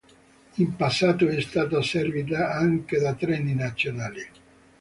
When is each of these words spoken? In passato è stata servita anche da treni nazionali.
In 0.55 0.75
passato 0.75 1.27
è 1.27 1.39
stata 1.41 1.79
servita 1.83 2.49
anche 2.55 2.97
da 2.97 3.13
treni 3.13 3.53
nazionali. 3.53 4.27